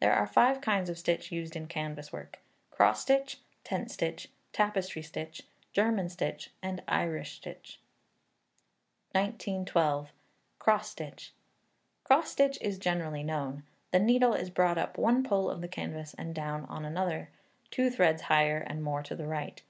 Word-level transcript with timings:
There 0.00 0.14
are 0.14 0.26
five 0.26 0.62
kinds 0.62 0.88
of 0.88 0.96
stitch 0.96 1.30
used 1.30 1.54
in 1.54 1.66
canvas 1.66 2.10
work 2.10 2.38
Cross 2.70 3.02
Stitch, 3.02 3.38
Tent 3.64 3.90
Stitch, 3.90 4.30
Tapestry 4.50 5.02
Stitch, 5.02 5.42
German 5.74 6.08
Stitch, 6.08 6.48
and 6.62 6.82
Irish 6.88 7.34
Stitch. 7.36 7.78
1912. 9.12 10.10
Cross 10.58 10.88
Stitch. 10.88 11.34
Cross 12.02 12.30
stitch 12.30 12.56
is 12.62 12.78
generally 12.78 13.22
known. 13.22 13.62
The 13.90 14.00
needle 14.00 14.32
is 14.32 14.48
brought 14.48 14.78
up 14.78 14.96
in 14.96 15.02
one 15.04 15.22
pole 15.22 15.50
of 15.50 15.60
the 15.60 15.68
canvas 15.68 16.14
and 16.16 16.34
down 16.34 16.64
on 16.64 16.86
another, 16.86 17.28
two 17.70 17.90
threads 17.90 18.22
higher 18.22 18.56
and 18.66 18.82
more 18.82 19.02
to 19.02 19.14
the 19.14 19.26
right. 19.26 19.60